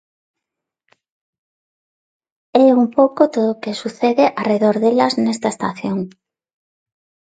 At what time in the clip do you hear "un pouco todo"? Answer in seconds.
2.81-3.49